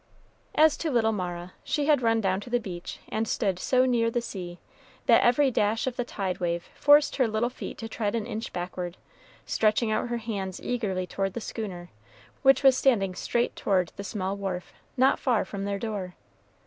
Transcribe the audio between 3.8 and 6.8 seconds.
near the sea, that every dash of the tide wave